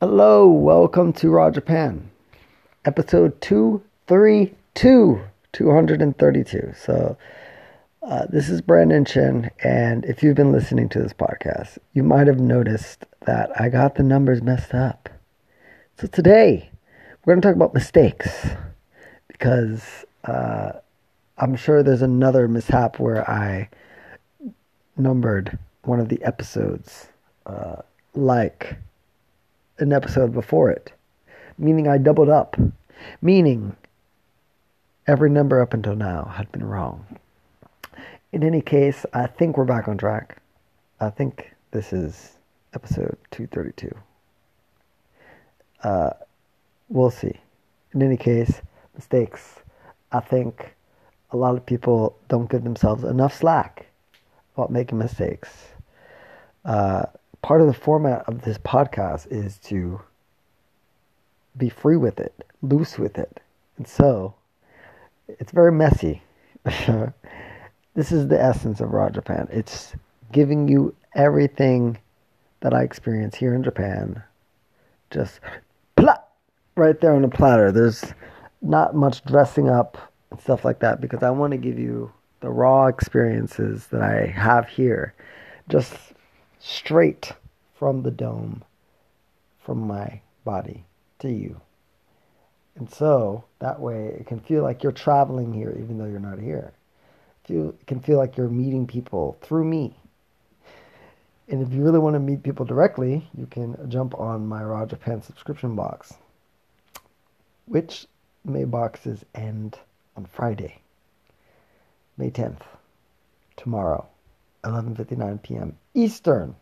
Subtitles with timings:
[0.00, 2.08] Hello, welcome to Raw Japan,
[2.84, 5.20] episode 232,
[5.52, 6.72] 232.
[6.78, 7.18] So,
[8.02, 12.28] uh, this is Brandon Chin, and if you've been listening to this podcast, you might
[12.28, 15.08] have noticed that I got the numbers messed up.
[15.98, 16.70] So, today,
[17.24, 18.50] we're going to talk about mistakes
[19.26, 20.74] because uh,
[21.38, 23.68] I'm sure there's another mishap where I
[24.96, 27.08] numbered one of the episodes
[27.46, 27.82] uh,
[28.14, 28.76] like
[29.78, 30.92] an episode before it,
[31.56, 32.56] meaning I doubled up,
[33.22, 33.76] meaning
[35.06, 37.06] every number up until now had been wrong.
[38.32, 40.38] In any case, I think we're back on track.
[41.00, 42.32] I think this is
[42.74, 43.96] episode 232.
[45.82, 46.10] Uh,
[46.88, 47.32] we'll see.
[47.94, 48.60] In any case,
[48.94, 49.60] mistakes.
[50.12, 50.74] I think
[51.30, 53.86] a lot of people don't give themselves enough slack
[54.54, 55.68] about making mistakes.
[56.64, 57.04] Uh,
[57.42, 60.00] part of the format of this podcast is to
[61.56, 63.40] be free with it, loose with it.
[63.76, 64.34] And so
[65.28, 66.22] it's very messy.
[67.94, 69.48] this is the essence of Raw Japan.
[69.50, 69.94] It's
[70.32, 71.98] giving you everything
[72.60, 74.22] that I experience here in Japan,
[75.10, 75.40] just
[75.96, 76.36] plop,
[76.76, 77.70] right there on the platter.
[77.72, 78.12] There's
[78.62, 79.96] not much dressing up
[80.30, 84.26] and stuff like that because I want to give you the raw experiences that I
[84.26, 85.14] have here,
[85.68, 85.94] just
[86.60, 87.32] straight
[87.74, 88.62] from the dome,
[89.58, 90.84] from my body
[91.20, 91.60] to you.
[92.76, 96.38] And so that way it can feel like you're traveling here even though you're not
[96.38, 96.72] here.
[97.48, 99.96] It can feel like you're meeting people through me.
[101.48, 104.84] And if you really want to meet people directly, you can jump on my Raw
[104.84, 106.14] Japan subscription box,
[107.64, 108.06] which
[108.44, 109.78] May boxes end
[110.16, 110.82] on Friday,
[112.18, 112.62] May 10th,
[113.56, 114.06] tomorrow,
[114.64, 115.76] 11:59 p.m.
[115.94, 116.54] Eastern.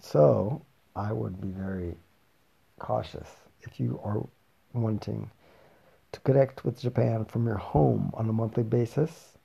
[0.00, 0.62] So
[0.96, 1.94] I would be very
[2.78, 3.28] cautious
[3.62, 4.26] if you are
[4.72, 5.30] wanting
[6.12, 9.36] to connect with Japan from your home on a monthly basis.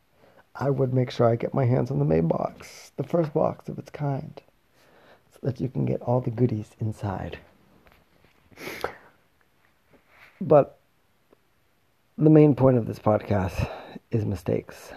[0.56, 3.68] I would make sure I get my hands on the May box, the first box
[3.68, 4.42] of its kind,
[5.34, 7.38] so that you can get all the goodies inside.
[10.40, 10.80] But
[12.18, 13.70] the main point of this podcast
[14.12, 14.94] is mistakes.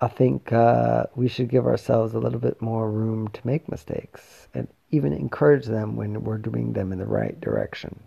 [0.00, 4.46] I think uh, we should give ourselves a little bit more room to make mistakes
[4.54, 7.98] and even encourage them when we're doing them in the right direction.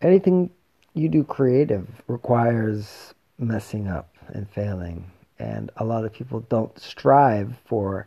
[0.00, 0.50] Anything
[0.94, 5.10] you do creative requires messing up and failing,
[5.40, 8.06] and a lot of people don't strive for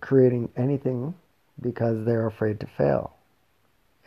[0.00, 1.14] creating anything
[1.60, 3.16] because they're afraid to fail.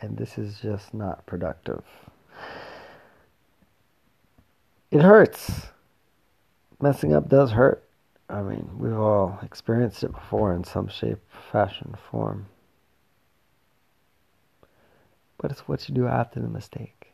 [0.00, 1.82] And this is just not productive.
[4.90, 5.66] It hurts
[6.80, 7.82] messing up does hurt.
[8.28, 11.18] I mean, we've all experienced it before in some shape,
[11.52, 12.46] fashion, form.
[15.38, 17.12] But it's what you do after the mistake.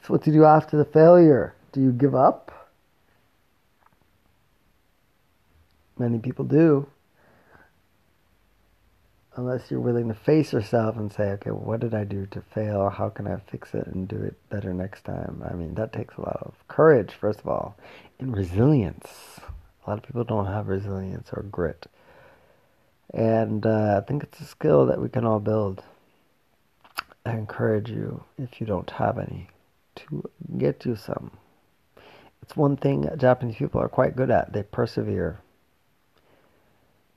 [0.00, 1.54] It's what you do after the failure.
[1.70, 2.72] Do you give up?
[5.96, 6.88] Many people do.
[9.36, 12.90] Unless you're willing to face yourself and say, okay, what did I do to fail?
[12.90, 15.42] How can I fix it and do it better next time?
[15.48, 17.76] I mean, that takes a lot of courage, first of all,
[18.18, 19.40] and resilience.
[19.84, 21.86] A lot of people don't have resilience or grit.
[23.12, 25.82] And uh, I think it's a skill that we can all build.
[27.26, 29.48] I encourage you, if you don't have any,
[29.96, 30.28] to
[30.58, 31.32] get you some.
[32.42, 34.52] It's one thing Japanese people are quite good at.
[34.52, 35.40] They persevere.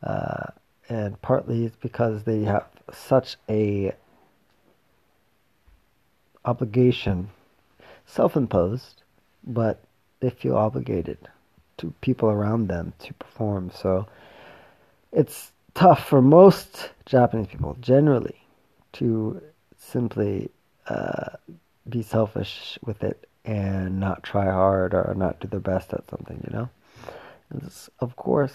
[0.03, 0.47] Uh,
[0.89, 3.93] and partly it's because they have such a
[6.43, 7.29] obligation,
[8.05, 9.01] self-imposed,
[9.43, 9.84] but
[10.19, 11.17] they feel obligated
[11.77, 13.71] to people around them to perform.
[13.73, 14.07] So
[15.11, 18.41] it's tough for most Japanese people generally
[18.93, 19.41] to
[19.77, 20.49] simply
[20.87, 21.35] uh,
[21.87, 26.41] be selfish with it and not try hard or not do their best at something,
[26.47, 26.69] you know?
[27.99, 28.53] of course,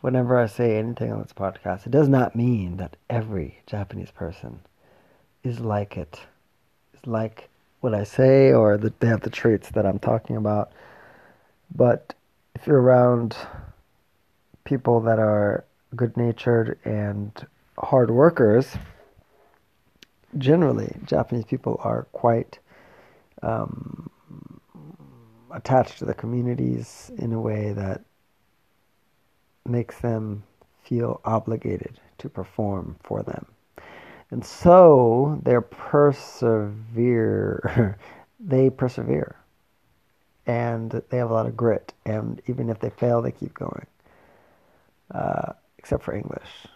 [0.00, 4.60] whenever I say anything on this podcast, it does not mean that every Japanese person
[5.44, 6.20] is like it,
[6.94, 7.48] is like
[7.80, 10.72] what I say or that they have the traits that I'm talking about.
[11.74, 12.14] But
[12.54, 13.36] if you're around
[14.64, 15.64] people that are
[15.96, 17.32] good natured and
[17.78, 18.76] hard workers,
[20.38, 22.58] generally Japanese people are quite
[23.42, 24.10] um,
[25.52, 28.02] attached to the communities in a way that
[29.66, 30.42] makes them
[30.82, 33.46] feel obligated to perform for them.
[34.30, 37.16] And so they persevere,
[38.38, 39.36] they persevere.
[40.50, 41.92] And they have a lot of grit.
[42.04, 43.86] And even if they fail, they keep going.
[45.14, 46.66] Uh, except for English.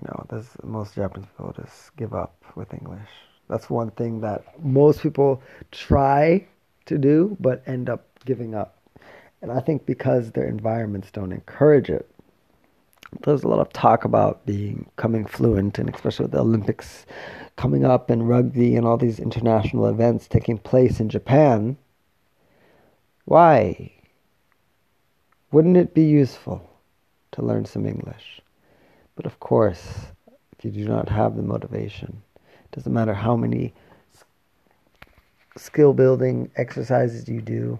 [0.00, 3.10] You know, most Japanese people just give up with English.
[3.50, 6.46] That's one thing that most people try
[6.86, 8.78] to do, but end up giving up.
[9.42, 12.08] And I think because their environments don't encourage it.
[13.24, 17.04] There's a lot of talk about being coming fluent, and especially with the Olympics
[17.56, 21.76] coming up and rugby and all these international events taking place in Japan.
[23.26, 23.90] Why?
[25.50, 26.68] Wouldn't it be useful
[27.32, 28.42] to learn some English?
[29.16, 30.08] But of course,
[30.58, 32.22] if you do not have the motivation,
[32.64, 33.72] it doesn't matter how many
[35.56, 37.78] skill building exercises you do,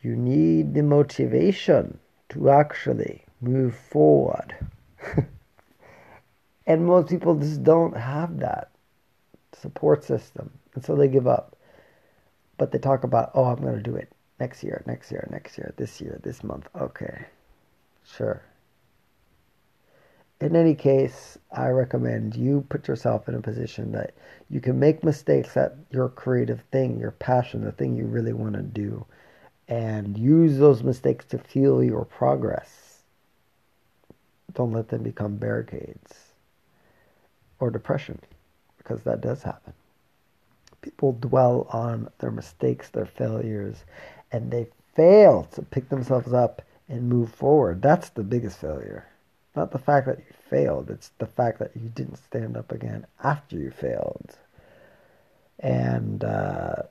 [0.00, 1.98] you need the motivation
[2.30, 4.54] to actually move forward.
[6.66, 8.70] and most people just don't have that
[9.52, 10.50] support system.
[10.74, 11.54] And so they give up.
[12.56, 15.58] But they talk about, oh, I'm going to do it next year, next year, next
[15.58, 16.68] year, this year, this month.
[16.78, 17.24] Okay,
[18.04, 18.42] sure.
[20.40, 24.14] In any case, I recommend you put yourself in a position that
[24.48, 28.54] you can make mistakes at your creative thing, your passion, the thing you really want
[28.54, 29.04] to do,
[29.66, 33.02] and use those mistakes to fuel your progress.
[34.54, 36.14] Don't let them become barricades
[37.58, 38.20] or depression,
[38.76, 39.72] because that does happen.
[40.80, 43.84] People dwell on their mistakes, their failures,
[44.32, 47.82] and they fail to pick themselves up and move forward.
[47.82, 49.06] That's the biggest failure.
[49.54, 53.06] Not the fact that you failed, it's the fact that you didn't stand up again
[53.22, 54.36] after you failed.
[55.58, 56.82] And uh,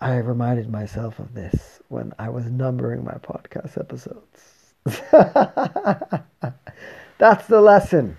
[0.00, 4.74] I reminded myself of this when I was numbering my podcast episodes.
[7.18, 8.16] That's the lesson.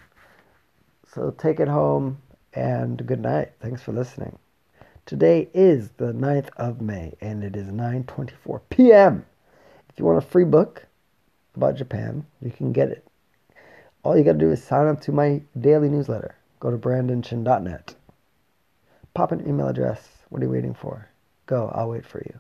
[1.14, 2.18] So take it home
[2.54, 3.52] and good night.
[3.60, 4.38] Thanks for listening.
[5.06, 9.24] Today is the 9th of May and it is 9:24 p.m.
[9.88, 10.88] If you want a free book
[11.56, 13.06] about Japan, you can get it.
[14.02, 16.34] All you got to do is sign up to my daily newsletter.
[16.60, 17.94] Go to brandonchin.net.
[19.14, 20.08] Pop an email address.
[20.30, 21.08] What are you waiting for?
[21.46, 22.40] Go, I'll wait for you.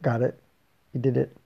[0.00, 0.40] Got it?
[0.94, 1.36] You did it?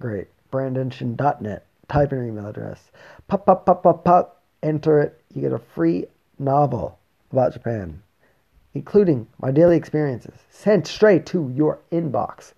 [0.00, 0.26] Great.
[0.50, 1.66] brandonchin.net.
[1.88, 2.90] Type in your email address.
[3.28, 6.06] Pop, pop, pop, pop, pop enter it, you get a free
[6.38, 6.98] novel
[7.32, 8.02] about Japan,
[8.74, 12.52] including my daily experiences, sent straight to your inbox.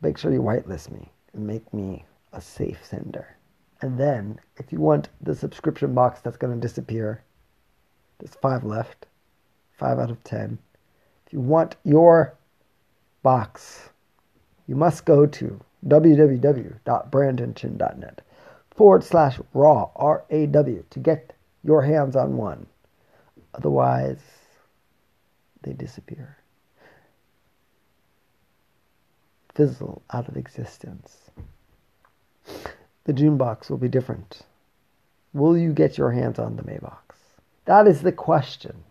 [0.00, 3.36] Make sure you whitelist me and make me a safe sender.
[3.80, 7.22] And then, if you want the subscription box that's going to disappear,
[8.18, 9.06] there's five left,
[9.72, 10.58] five out of ten.
[11.26, 12.34] If you want your
[13.22, 13.90] box,
[14.66, 18.22] you must go to www.brandonchin.net
[18.74, 22.66] forward slash raw, R A W, to get your hands on one.
[23.54, 24.20] Otherwise,
[25.62, 26.38] they disappear,
[29.54, 31.30] fizzle out of existence.
[33.04, 34.42] The June box will be different.
[35.32, 37.16] Will you get your hands on the May box?
[37.64, 38.84] That is the question.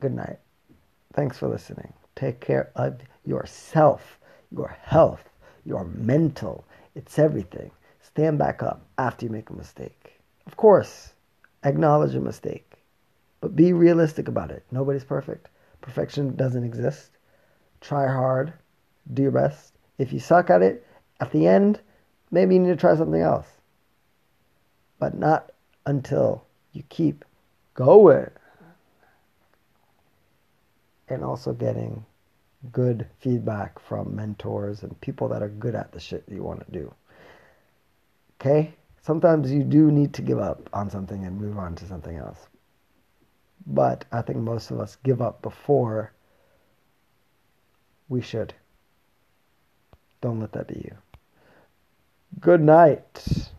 [0.00, 0.38] Good night.
[1.12, 1.92] Thanks for listening.
[2.16, 4.18] Take care of yourself,
[4.50, 5.28] your health
[5.64, 6.64] your mental,
[6.94, 7.70] it's everything.
[8.00, 10.20] Stand back up after you make a mistake.
[10.46, 11.12] Of course,
[11.64, 12.72] acknowledge a mistake,
[13.40, 14.64] but be realistic about it.
[14.70, 15.48] Nobody's perfect.
[15.80, 17.10] Perfection doesn't exist.
[17.80, 18.52] Try hard,
[19.12, 19.74] do your best.
[19.98, 20.86] If you suck at it,
[21.20, 21.80] at the end,
[22.30, 23.46] maybe you need to try something else.
[24.98, 25.52] But not
[25.86, 27.24] until you keep
[27.74, 28.30] going
[31.08, 32.04] and also getting
[32.70, 36.72] good feedback from mentors and people that are good at the shit you want to
[36.72, 36.94] do.
[38.40, 38.74] Okay?
[39.02, 42.38] Sometimes you do need to give up on something and move on to something else.
[43.66, 46.12] But I think most of us give up before
[48.08, 48.54] we should.
[50.20, 50.96] Don't let that be you.
[52.40, 53.50] Good night.